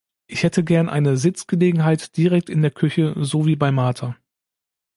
Ich 0.25 0.41
hätte 0.41 0.63
gern 0.63 0.89
eine 0.89 1.15
Sitzgelegenheit 1.15 2.17
direkt 2.17 2.49
in 2.49 2.63
der 2.63 2.71
Küche, 2.71 3.13
so 3.23 3.45
wie 3.45 3.55
bei 3.55 3.71
Martha. 3.71 4.15